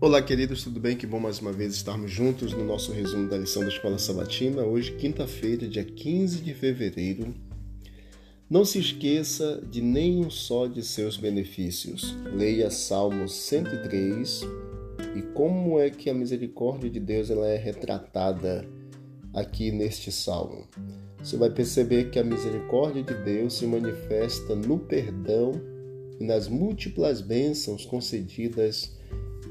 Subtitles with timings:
[0.00, 0.96] Olá, queridos, tudo bem?
[0.96, 4.62] Que bom mais uma vez estarmos juntos no nosso resumo da lição da Escola Sabatina.
[4.62, 7.34] Hoje, quinta-feira, dia 15 de fevereiro.
[8.48, 12.16] Não se esqueça de nenhum só de seus benefícios.
[12.32, 14.42] Leia Salmo 103
[15.16, 18.64] e como é que a misericórdia de Deus ela é retratada
[19.34, 20.68] aqui neste salmo.
[21.18, 25.60] Você vai perceber que a misericórdia de Deus se manifesta no perdão
[26.20, 28.96] e nas múltiplas bênçãos concedidas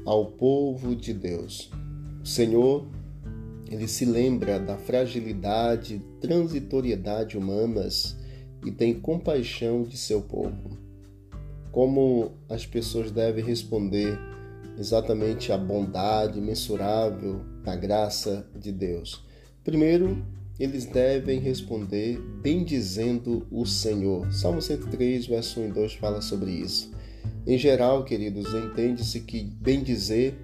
[0.04, 1.70] ao povo de Deus.
[2.22, 2.86] O Senhor,
[3.70, 8.16] ele se lembra da fragilidade, transitoriedade humanas
[8.64, 10.76] e tem compaixão de seu povo.
[11.70, 14.18] Como as pessoas devem responder
[14.78, 19.22] exatamente à bondade mensurável da graça de Deus?
[19.62, 20.24] Primeiro,
[20.58, 24.32] eles devem responder bendizendo o Senhor.
[24.32, 26.90] Salmo 103, verso 1 e 2 fala sobre isso.
[27.48, 30.34] Em geral, queridos, entende-se que bendizer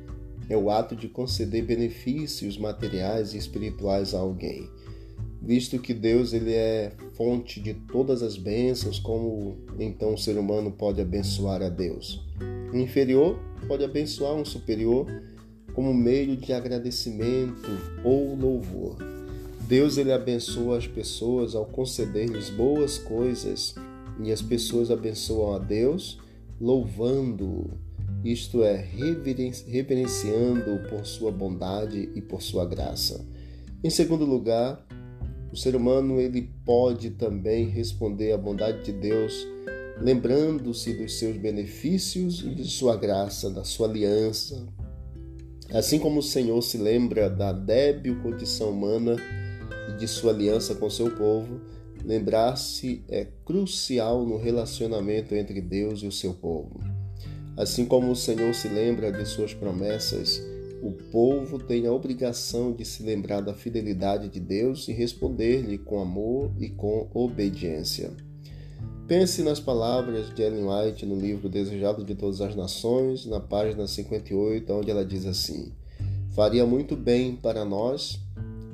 [0.49, 4.71] é o ato de conceder benefícios materiais e espirituais a alguém.
[5.43, 10.71] Visto que Deus ele é fonte de todas as bênçãos, como então o ser humano
[10.71, 12.27] pode abençoar a Deus?
[12.73, 13.39] O inferior
[13.69, 15.07] pode abençoar um superior
[15.75, 17.69] como meio de agradecimento
[18.03, 18.97] ou louvor.
[19.69, 23.75] Deus ele abençoa as pessoas ao conceder-lhes boas coisas
[24.23, 26.24] e as pessoas abençoam a Deus
[26.61, 27.79] louvando,
[28.25, 33.25] isto é, reverenciando por sua bondade e por sua graça.
[33.83, 34.87] Em segundo lugar,
[35.53, 39.47] o ser humano ele pode também responder à bondade de Deus,
[40.01, 44.67] lembrando-se dos seus benefícios e de sua graça, da sua aliança.
[45.73, 49.17] Assim como o Senhor se lembra da débil condição humana
[49.89, 51.61] e de sua aliança com seu povo,
[52.05, 56.79] lembrar-se é crucial no relacionamento entre Deus e o seu povo.
[57.57, 60.43] Assim como o Senhor se lembra de suas promessas,
[60.83, 66.01] o povo tem a obrigação de se lembrar da fidelidade de Deus e responder-lhe com
[66.01, 68.11] amor e com obediência.
[69.07, 73.87] Pense nas palavras de Ellen White no livro Desejado de Todas as Nações, na página
[73.87, 75.73] 58, onde ela diz assim:
[76.35, 78.24] Faria muito bem para nós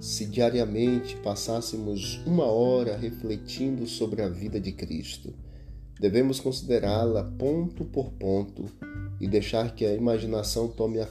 [0.01, 5.35] se diariamente passássemos uma hora refletindo sobre a vida de Cristo.
[6.01, 8.65] Devemos considerá-la ponto por ponto
[9.21, 11.07] e deixar que a imaginação tome, a,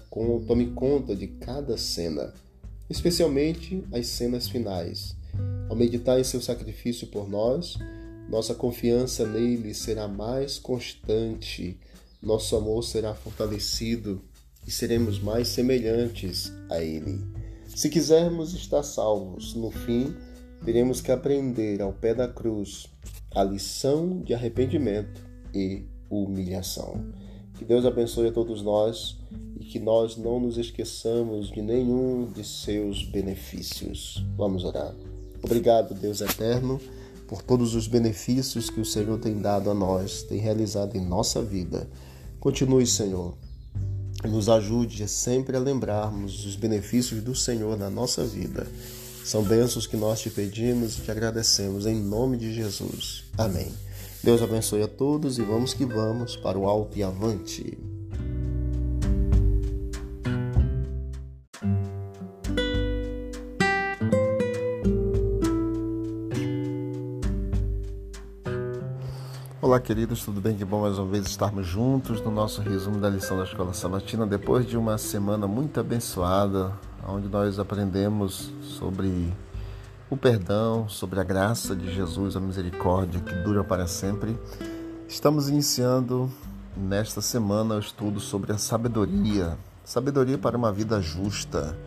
[0.48, 2.34] tome conta de cada cena,
[2.90, 5.16] especialmente as cenas finais.
[5.70, 7.78] Ao meditar em seu sacrifício por nós,
[8.28, 11.80] nossa confiança nele será mais constante,
[12.20, 14.20] nosso amor será fortalecido
[14.66, 17.39] e seremos mais semelhantes a ele.
[17.80, 20.14] Se quisermos estar salvos, no fim,
[20.66, 22.88] teremos que aprender ao pé da cruz
[23.34, 25.22] a lição de arrependimento
[25.54, 27.02] e humilhação.
[27.58, 29.18] Que Deus abençoe a todos nós
[29.58, 34.26] e que nós não nos esqueçamos de nenhum de seus benefícios.
[34.36, 34.94] Vamos orar.
[35.42, 36.82] Obrigado, Deus eterno,
[37.30, 41.42] por todos os benefícios que o Senhor tem dado a nós, tem realizado em nossa
[41.42, 41.90] vida.
[42.42, 43.38] Continue, Senhor,
[44.28, 48.68] nos ajude sempre a lembrarmos os benefícios do Senhor na nossa vida.
[49.24, 53.24] São bênçãos que nós te pedimos e te agradecemos em nome de Jesus.
[53.38, 53.72] Amém.
[54.24, 57.78] Deus abençoe a todos e vamos que vamos para o alto e avante.
[69.70, 70.58] Olá, queridos, tudo bem?
[70.58, 74.26] Que bom mais uma vez estarmos juntos no nosso resumo da lição da Escola Sabatina,
[74.26, 76.74] depois de uma semana muito abençoada,
[77.08, 79.32] onde nós aprendemos sobre
[80.10, 84.36] o perdão, sobre a graça de Jesus, a misericórdia que dura para sempre.
[85.08, 86.32] Estamos iniciando
[86.76, 91.78] nesta semana o estudo sobre a sabedoria, sabedoria para uma vida justa.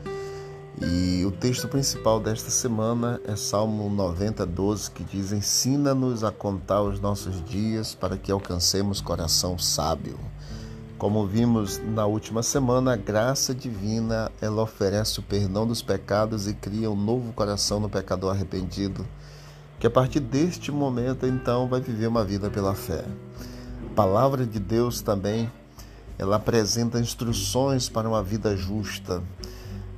[0.85, 6.83] E o texto principal desta semana é Salmo 90, 12, que diz: Ensina-nos a contar
[6.83, 10.19] os nossos dias para que alcancemos coração sábio.
[10.99, 16.55] Como vimos na última semana, a graça divina ela oferece o perdão dos pecados e
[16.55, 19.07] cria um novo coração no pecador arrependido,
[19.79, 23.05] que a partir deste momento então vai viver uma vida pela fé.
[23.87, 25.49] A palavra de Deus também
[26.19, 29.23] ela apresenta instruções para uma vida justa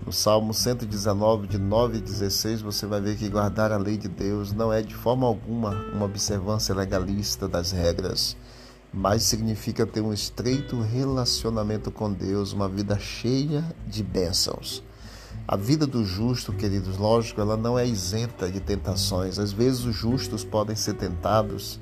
[0.05, 4.07] no Salmo 119, de 9 e 16, você vai ver que guardar a lei de
[4.07, 8.37] Deus não é de forma alguma uma observância legalista das regras,
[8.93, 14.83] mas significa ter um estreito relacionamento com Deus, uma vida cheia de bênçãos.
[15.49, 19.39] A vida do justo, queridos, lógico, ela não é isenta de tentações.
[19.39, 21.81] Às vezes os justos podem ser tentados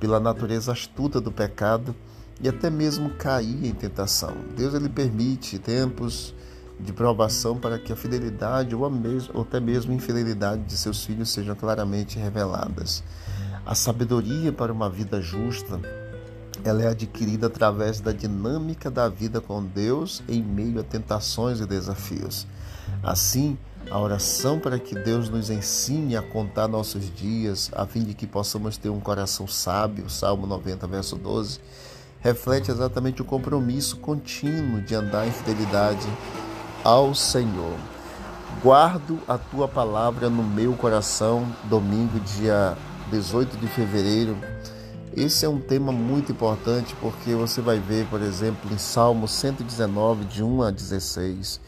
[0.00, 1.94] pela natureza astuta do pecado
[2.40, 4.34] e até mesmo cair em tentação.
[4.56, 6.34] Deus ele permite tempos
[6.82, 11.04] de provação para que a fidelidade ou, mesmo, ou até mesmo a infidelidade de seus
[11.04, 13.02] filhos sejam claramente reveladas.
[13.64, 15.80] A sabedoria para uma vida justa
[16.64, 21.66] ela é adquirida através da dinâmica da vida com Deus em meio a tentações e
[21.66, 22.46] desafios.
[23.02, 23.58] Assim,
[23.90, 28.26] a oração para que Deus nos ensine a contar nossos dias, a fim de que
[28.26, 31.58] possamos ter um coração sábio, Salmo 90, verso 12,
[32.20, 36.06] reflete exatamente o compromisso contínuo de andar em fidelidade
[36.84, 37.76] ao Senhor.
[38.62, 42.76] Guardo a tua palavra no meu coração, domingo, dia
[43.10, 44.36] 18 de fevereiro.
[45.16, 50.24] Esse é um tema muito importante porque você vai ver, por exemplo, em Salmo 119,
[50.24, 51.60] de 1 a 16,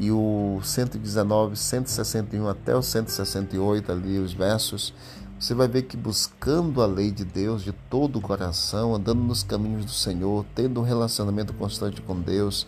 [0.00, 4.92] e o 119, 161 até o 168, ali os versos,
[5.38, 9.42] você vai ver que buscando a lei de Deus de todo o coração, andando nos
[9.42, 12.66] caminhos do Senhor, tendo um relacionamento constante com Deus,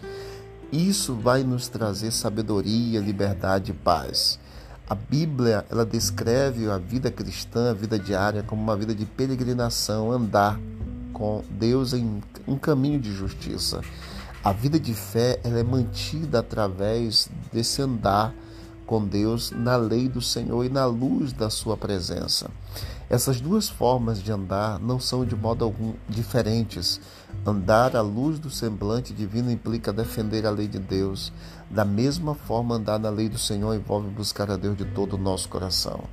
[0.72, 4.38] isso vai nos trazer sabedoria, liberdade e paz.
[4.88, 10.12] A Bíblia, ela descreve a vida cristã, a vida diária, como uma vida de peregrinação,
[10.12, 10.58] andar
[11.12, 13.80] com Deus em um caminho de justiça.
[14.44, 18.32] A vida de fé ela é mantida através desse andar
[18.86, 22.48] com Deus na lei do Senhor e na luz da sua presença.
[23.08, 27.00] Essas duas formas de andar não são de modo algum diferentes.
[27.44, 31.32] Andar à luz do semblante divino implica defender a lei de Deus.
[31.70, 35.18] Da mesma forma, andar na lei do Senhor envolve buscar a Deus de todo o
[35.18, 36.04] nosso coração.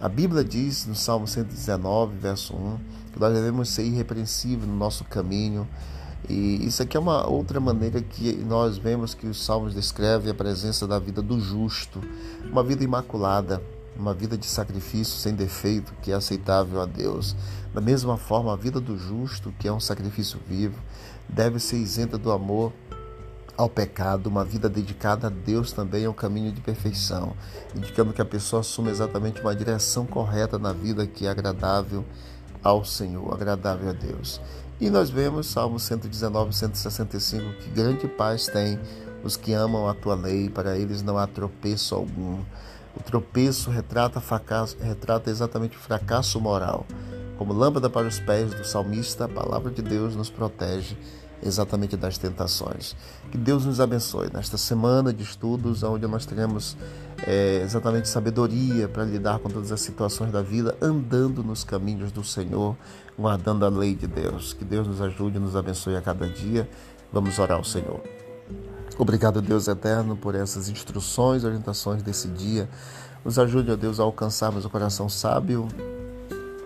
[0.00, 2.78] A Bíblia diz no Salmo 119, verso 1,
[3.12, 5.68] que nós devemos ser irrepreensíveis no nosso caminho,
[6.28, 10.34] e isso aqui é uma outra maneira que nós vemos que os salmos descrevem a
[10.34, 12.00] presença da vida do justo,
[12.50, 13.62] uma vida imaculada,
[13.96, 17.36] uma vida de sacrifício sem defeito, que é aceitável a Deus.
[17.72, 20.80] Da mesma forma, a vida do justo, que é um sacrifício vivo,
[21.28, 22.72] deve ser isenta do amor
[23.56, 27.34] ao pecado, uma vida dedicada a Deus também é um caminho de perfeição,
[27.74, 32.04] indicando que a pessoa assume exatamente uma direção correta na vida que é agradável
[32.64, 34.40] ao Senhor, agradável a Deus.
[34.80, 38.80] E nós vemos Salmo 119, 165 que grande paz tem
[39.22, 42.40] os que amam a tua lei, para eles não há tropeço algum.
[42.96, 46.86] O tropeço retrata, fracasso, retrata exatamente o fracasso moral.
[47.38, 50.96] Como lâmpada para os pés do salmista, a palavra de Deus nos protege
[51.44, 52.96] exatamente das tentações.
[53.30, 56.76] Que Deus nos abençoe nesta semana de estudos, onde nós teremos
[57.26, 62.24] é, exatamente sabedoria para lidar com todas as situações da vida, andando nos caminhos do
[62.24, 62.76] Senhor,
[63.18, 64.52] guardando a lei de Deus.
[64.52, 66.68] Que Deus nos ajude e nos abençoe a cada dia.
[67.12, 68.00] Vamos orar ao Senhor.
[68.96, 72.68] Obrigado, Deus eterno, por essas instruções, orientações desse dia.
[73.24, 75.66] Nos ajude, ó Deus, a alcançarmos o coração sábio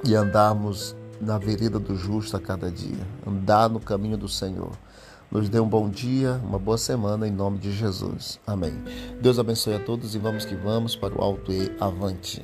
[0.05, 4.73] e andarmos na vereda do justo a cada dia, andar no caminho do Senhor.
[5.31, 8.41] Nos dê um bom dia, uma boa semana em nome de Jesus.
[8.47, 8.73] Amém.
[9.21, 12.43] Deus abençoe a todos e vamos que vamos para o alto e avante.